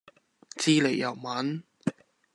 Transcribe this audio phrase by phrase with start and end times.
[0.57, 1.61] 知你又問?